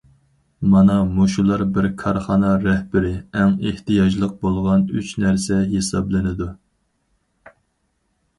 مانا 0.69 0.93
مۇشۇلار 1.17 1.61
بىر 1.75 1.87
كارخانا 2.03 2.49
رەھبىرى 2.63 3.11
ئەڭ 3.41 3.53
ئېھتىياجلىق 3.67 4.33
بولغان 4.47 4.87
ئۈچ 4.97 5.13
نەرسە 5.27 5.59
ھېسابلىنىدۇ. 5.77 6.51